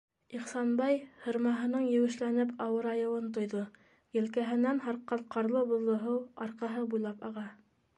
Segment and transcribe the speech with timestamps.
[0.37, 0.95] Ихсанбай
[1.25, 3.63] һырмаһының еүешләнеп ауырайыуын тойҙо,
[4.21, 7.51] елкәһенән һарҡҡан ҡарлы-боҙло һыу арҡаһы буйлап аға.